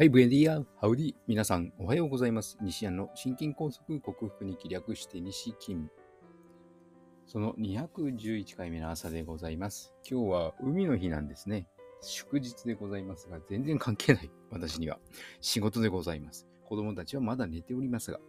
[0.00, 1.14] はい、ブエディア、ハウディ。
[1.26, 2.56] 皆さん、おはようございます。
[2.62, 5.90] 西安の心筋梗塞克服に気略して西金。
[7.26, 9.92] その211回目の朝でございます。
[10.10, 11.68] 今日は海の日なんですね。
[12.00, 14.30] 祝日でございますが、全然関係ない。
[14.50, 14.98] 私には。
[15.42, 16.48] 仕事でございます。
[16.64, 18.20] 子供たちはまだ寝ておりますが、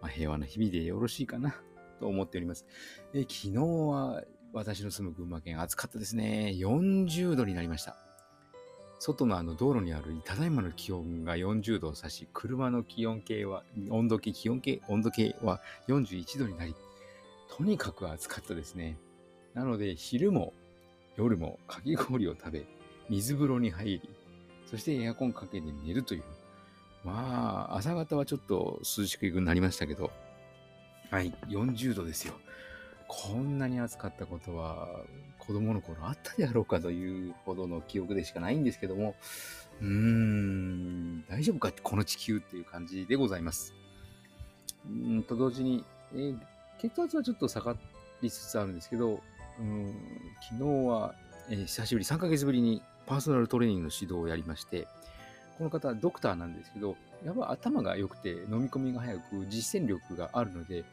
[0.00, 1.54] まあ、平和な日々でよろしいかな
[2.00, 2.64] と思っております。
[3.12, 4.24] え昨日は
[4.54, 6.54] 私の住む群馬県暑かったですね。
[6.56, 8.07] 40度になりました。
[8.98, 16.74] 外のあの道路にあるただいまの気温が40度を指し、車の気温計は、温度計、気温計、温度計は41度になり、
[17.56, 18.98] とにかく暑かったですね。
[19.54, 20.52] なので、昼も
[21.16, 22.66] 夜もかき氷を食べ、
[23.08, 24.02] 水風呂に入り、
[24.66, 26.22] そしてエアコンかけて寝るという。
[27.04, 30.10] まあ、朝方はちょっと涼しくなりましたけど、
[31.10, 32.34] はい、40度ですよ。
[33.08, 35.00] こんなに暑かったことは
[35.38, 39.14] 子供の頃あったであろうかというほどの記憶でしかないんですけども、
[39.80, 41.72] うーん、大丈夫か？
[41.82, 43.74] この地球っていう感じでございます。
[44.86, 46.38] うんと同時に、えー
[46.80, 47.76] 血圧はちょっと下が
[48.22, 49.20] りつつあるんですけど、
[49.58, 49.94] うん
[50.48, 51.14] 昨日は、
[51.50, 54.86] えー久しぶり、3ヶ月ぶりにパーソナルトレーニングの指導をやりまして、
[55.56, 60.84] この方ドクターなんですけど、やっぱ頭が良くて飲み込みが早く実践力があるので、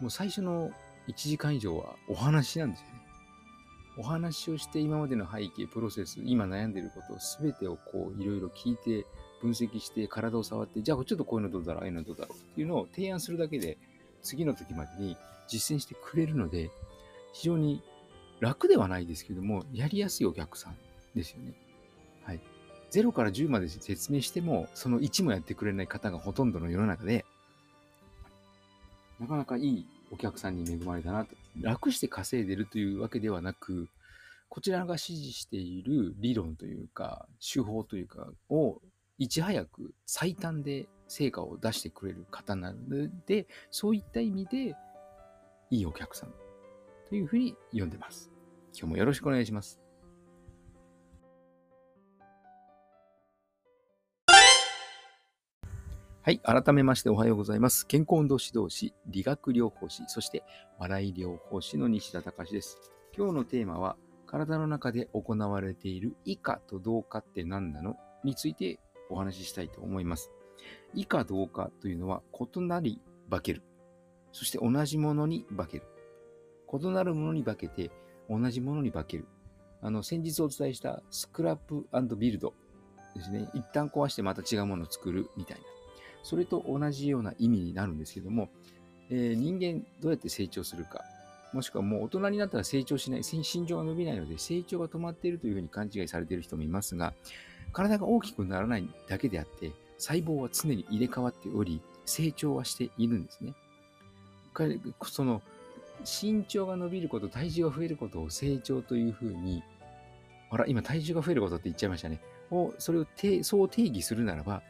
[0.00, 0.70] もう最初の
[1.08, 2.92] 1時間以上はお話なんですよね。
[3.98, 9.04] お話をして今までの背景、プロセス、今悩んでいることを全てをこういろいろ聞いて、
[9.40, 13.78] 分析して、体を触って、じゃあちょっとこういうのどうだろう、ああいうのどうだろうっていうのを提案するだけで、
[14.22, 16.70] 次の時までに実践してくれるので、
[17.32, 17.82] 非常に
[18.40, 20.76] 楽ではないですけども、やりやすいお客さん
[21.14, 21.52] ですよね。
[22.24, 22.40] はい。
[22.90, 27.24] 0から10まで説明しても、その1もやってくれない方がほとんどの世の中で、
[29.20, 31.34] なかなかいいお客さんに恵まれたなと。
[31.60, 33.88] 楽して稼いでるというわけではなく、
[34.48, 38.80] こちらが指示している理論というか、手法というかを
[39.18, 44.76] いち早く最短で成果を出してくれる方なので、そういった意味で
[45.70, 46.32] いいお客さん
[47.08, 48.30] というふうに読んでます。
[48.72, 49.87] 今日もよろしくお願いします。
[56.28, 56.40] はい。
[56.40, 57.86] 改めましておはようございます。
[57.86, 60.44] 健康運動指導士、理学療法士、そして
[60.78, 62.76] 笑い療法士の西田隆です。
[63.16, 63.96] 今日のテーマは、
[64.26, 67.96] 体の中で行われている以下と同化って何なの？
[68.24, 68.78] について
[69.08, 70.30] お話ししたいと思います。
[70.92, 73.00] 以下同化というのは、異なり
[73.30, 73.62] 化ける。
[74.32, 75.84] そして同じものに化ける。
[76.70, 77.90] 異なるものに化けて、
[78.28, 79.24] 同じものに化ける。
[79.80, 82.52] あの、先日お伝えしたスクラップビルド
[83.16, 83.48] ですね。
[83.54, 85.62] 一旦壊してまた違うものを作るみたいな。
[86.22, 88.48] それと同じような意味になるんですけども、
[89.10, 91.04] えー人間どうやって成長するか、
[91.52, 97.14] もしくはもう大人になったら成長しない、身長が伸びないので成長が止まっているというふうに勘違いされている人もいますが、
[97.72, 103.54] 体が大きくならないだけであって、細胞は常に入れ替わっており、成長はしているんですね。
[105.04, 105.40] その
[106.00, 109.62] 身長が伸びること、体重が増えることを成長というふうに、
[110.50, 112.20] あら、今体重が増えることって言っちゃいましたね。
[112.50, 114.62] をそれを定そう定義するならば、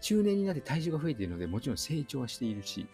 [0.00, 2.86] 中年になって体重が増えているので、もちろん成長はしているし、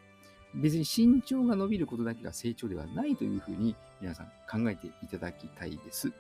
[0.54, 6.12] 別に身長が伸びることだけが成長ではないというふうに皆さん考えていただきたいです。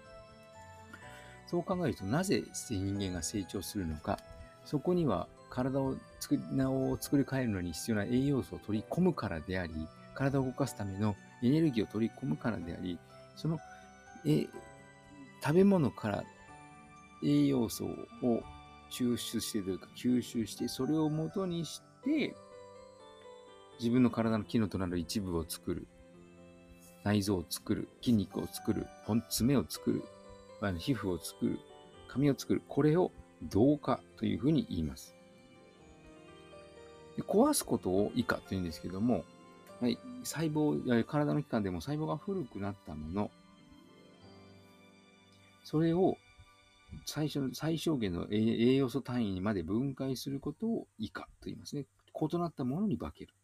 [1.46, 4.18] そう考えると、なぜ人間が成長するのか、
[4.64, 9.74] そこには体を作りなお作り変えるのに必要な栄養素を取り込むからであり、
[10.14, 12.98] 体を動かすためのエネルギーを取り込むからであり、
[13.36, 13.58] その
[14.24, 14.46] え
[15.42, 16.24] 食べ物から
[17.24, 18.40] 栄養素を
[18.92, 22.34] 抽出してというか吸収して、それを元にして、
[23.78, 25.86] 自分の体の機能となる一部を作る。
[27.04, 27.88] 内臓を作る。
[28.00, 28.86] 筋肉を作る。
[29.28, 30.04] 爪を作る。
[30.60, 31.58] あの皮膚を作る。
[32.06, 32.62] 髪を作る。
[32.68, 33.10] これを
[33.42, 35.16] 同化というふうに言います。
[37.20, 39.24] 壊すことを以下というんですけども、
[39.80, 43.30] はい、細胞、体の器官でも細胞が古くなったもの、
[45.64, 46.16] それを
[47.06, 51.86] 最初の最小限の栄養素単位にまで分解することを以下と言いますね。
[52.14, 53.34] 異なったものに化ける。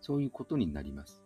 [0.00, 1.24] そういうことになります。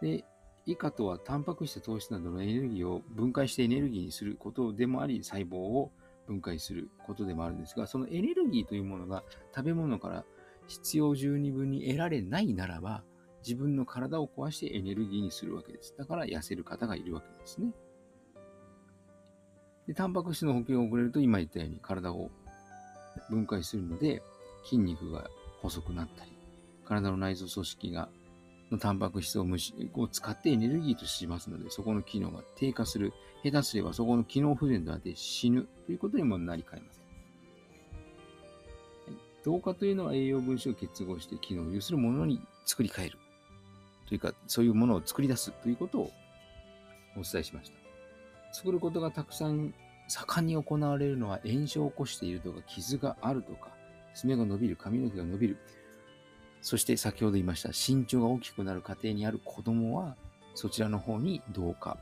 [0.00, 0.24] で、
[0.66, 5.90] 以下とは、タンパク質、糖質などのエネルギーを分解してエネルギーにすることでもあり、細胞を
[6.26, 9.24] 分解することでもあるんですが、そのエネルギーというものが
[9.54, 10.24] 食べ物から
[10.66, 13.02] 必要十二分に得られないならば、
[13.42, 15.94] 自分の体を壊してエネルギーにするわけです。
[15.96, 17.72] だから痩せる方がいるわけですね。
[19.88, 22.30] で、タンパク質の補給が遅れると、今言ったように体を
[23.30, 24.22] 分解するので、
[24.64, 25.28] 筋肉が
[25.62, 26.30] 細くなったり、
[26.84, 28.08] 体の内臓組織が
[28.70, 29.46] のタンパク質を
[29.94, 33.12] を使ってエネルギーとしますので、そこの機能が低下する。
[33.42, 37.04] 下手すればそこの機能不全となって死ぬということにもなりかねません。
[39.44, 43.18] 同化というのは栄養分子を結合して機能を有するものに作り変える。
[44.06, 46.10] というか、そういうものを作り出すということを
[47.16, 47.87] お伝えしました。
[48.52, 49.74] 作ることがたくさん
[50.08, 53.70] 盛んに行われるのは炎症を起こしているとか、傷があるとか、
[54.14, 55.58] 爪が伸びる、髪の毛が伸びる。
[56.62, 60.16] そして先ほど言いました、身長が大きくなる過程にある子供は、
[60.54, 61.98] そちらの方に同化。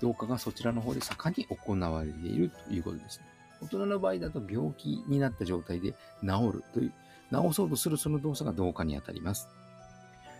[0.00, 3.26] 同化がそちらの方で盛んに行われているということですね。
[3.60, 6.92] 大人の場合だと病気になった状態で治るという、
[7.30, 9.48] 治そうとするその動作が同化にあたります。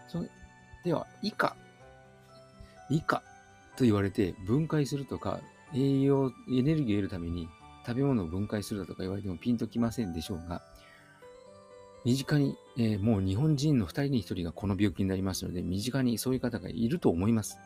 [0.08, 0.24] そ
[0.82, 1.54] では、以下。
[2.90, 3.22] 以下
[3.76, 5.40] と言われて分解するとか、
[5.74, 7.48] 栄養、エネルギーを得るために
[7.86, 10.62] 食べ物を分解するだとか言われてもピンときませんでしょうが、
[12.04, 17.58] 身近に、えー、もう日本人の2人に1人がこの病気になりますので、身近にそういう方がいると思います。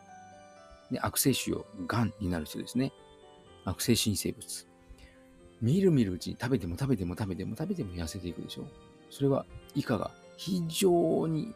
[0.91, 2.93] で悪性腫瘍、癌になる人ですね。
[3.64, 4.67] 悪性新生物。
[5.61, 8.67] みるみるうちに食べても食べても食べても食べても痩せていくでしょう。
[9.11, 11.55] それは以下が非常に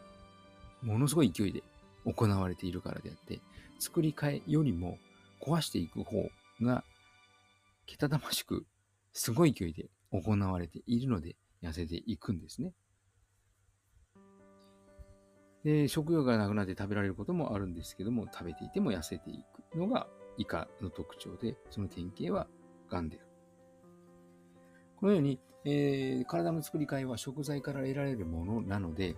[0.81, 1.63] ものすごい勢いで
[2.05, 3.39] 行われているからであって、
[3.81, 4.99] 作り変えよりも
[5.41, 6.29] 壊していく方
[6.61, 6.83] が、
[7.87, 8.65] けたたましく、
[9.11, 12.73] すごい勢いで行われているので、痩せていくんですね。
[15.63, 19.43] で、食欲がなくなって食べられることもあるんですけども、食べていても痩せてい
[19.73, 20.07] くのが
[20.37, 22.47] イカの特徴で、その典型は
[22.89, 23.27] 癌である。
[24.97, 29.15] このように、えー、体の作り変えは食材から得られるものなので、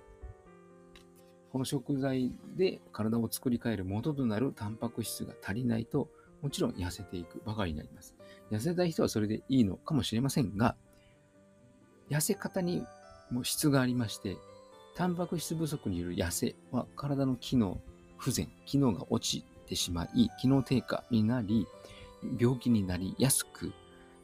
[1.53, 6.09] この食材で体を作り変える元となるタンパク質が足りないと、
[6.41, 8.15] もちろん痩せていくばかりになります。
[8.51, 10.75] 痩せたい人はそれでいいのかもしれませんが、
[12.09, 12.83] 痩せ方に
[13.29, 14.35] も質がありまして、
[14.95, 17.79] タンパク質不足による痩せは体の機能
[18.17, 21.67] 不全、機能が落ちてしまい、機能低下になり、
[22.39, 23.71] 病気になりやすく、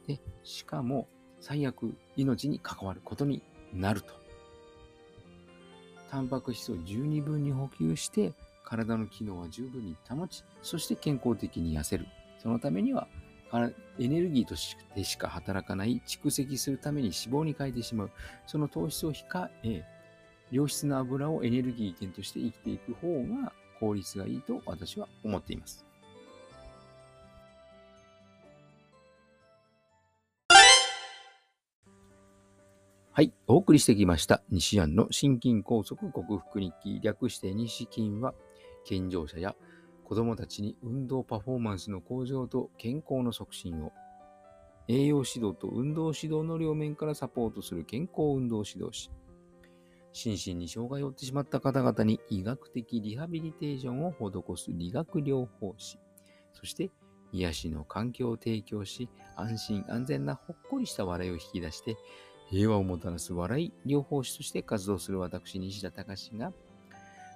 [0.08, 1.06] でしかも
[1.40, 3.40] 最悪命に関わることに
[3.72, 4.19] なると。
[6.10, 8.32] タンパク質を十二分に補給して、
[8.64, 12.06] 体の機能は十分に保ち、そして健康的に痩せる。
[12.38, 13.08] そのためには
[13.98, 18.10] エネルギーとしてしか働かない蓄積するために脂肪に変えてしまう。
[18.46, 19.84] その糖質を控え、
[20.50, 25.84] 良質な油をエネルギー源として生きていく方が効率がいいと私は思っています。
[33.20, 33.34] はい。
[33.48, 34.42] お送りしてきました。
[34.48, 38.32] 西安の心筋梗塞克服日記略して西筋は、
[38.86, 39.54] 健常者や
[40.04, 43.92] 子供たちに運動パフォーマンスの向上と健康の促進を、
[44.88, 49.10] 栄養指導と運動指導の両面からサポートする健康運動指導士、
[50.14, 55.98] 心身に障害を負ってしまった方々に医学的リハビリテーションを施す理学療法士、
[56.54, 56.90] そして
[57.32, 61.98] 癒しの環境を提供し、安心安全なほっこりした笑いを引き出して、
[62.50, 66.52] 平和をもたらす笑い療法士として活動する私、西田隆が、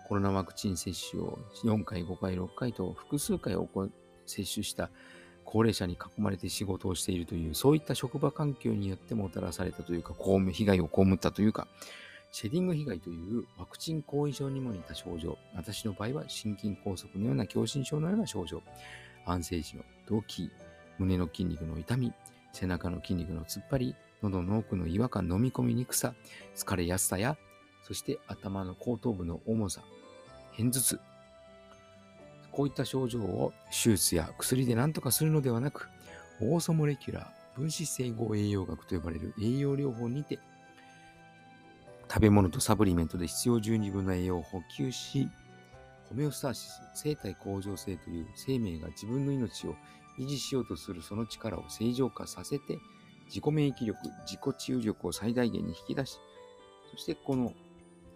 [0.08, 3.56] コロナワクチン接種を4回、5回、6回と複数回
[4.26, 4.90] 接種した
[5.44, 10.14] 高齢者に囲まれて仕事をしているという、そういった職場環境によってもたらされたというか、
[10.52, 11.68] 被害を被ったというか、
[12.32, 18.60] シェディング被害というワクチン後遺症にも似た症状、私の場合は心筋梗塞のような狭心症のような症状、
[19.24, 20.50] 安静時の動悸、
[20.98, 22.12] 胸の筋肉の痛み、
[22.52, 23.94] 背中の筋肉の突っ張り、
[24.30, 26.14] 喉の奥の違和感、飲み込みにくさ、
[26.54, 27.36] 疲れやすさや、
[27.82, 29.82] そして頭の後頭部の重さ、
[30.56, 31.00] 片頭痛。
[32.50, 35.88] こういった症状を手術や薬で何とかするのではなく、
[36.40, 40.38] オーソモレキュラー分子整合栄養学と呼ばれる栄養療法にて、
[42.08, 45.28] 食べ物とサプリメントで必要十二分な栄養を補給し、
[46.08, 49.74] ホメオスターシス、生体向上性という生命が自分の命を
[50.18, 52.78] 維持しようとするその力を正常化させて、
[53.26, 56.18] 自己免疫力、自己治癒力を最大限に引き出し、
[56.90, 57.52] そしてこの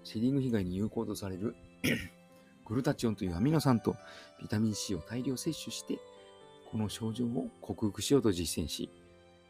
[0.04, 1.54] シェディング被害に有効とされる
[2.66, 3.96] グルタチオンというアミノ酸と
[4.40, 5.98] ビタミン C を大量摂取して、
[6.70, 8.90] この症状を克服しようと実践し、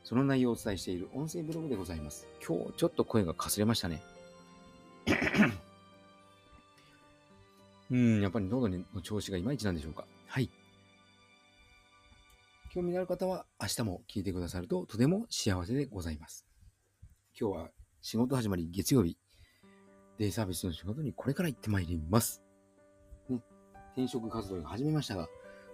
[0.04, 2.28] その内容をお伝えしている音声ブログでございます。
[2.46, 4.02] 今日ちょっと声がかすれましたね。
[7.90, 10.04] うん、やっぱり喉の調子がいまいちなんでしょうか。
[10.26, 10.50] はい。
[12.78, 16.46] 興味のある方は明日も聞いてくださるととても幸せでございます。
[17.36, 17.70] 今日は
[18.02, 19.18] 仕事始まり月曜日、
[20.16, 22.40] デイサービスの仕事にこれから行ってまいります。
[23.96, 25.26] 転職活動が始めましたが、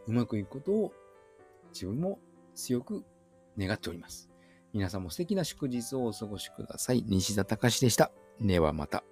[0.07, 0.93] うまくいくことを
[1.75, 2.21] 自分も
[2.55, 3.05] 強く
[3.59, 4.31] 願っております。
[4.73, 7.05] 皆さんも素敵な祝日をお過ごしください。
[7.07, 8.13] 西田隆でした。
[8.41, 9.05] ではまた。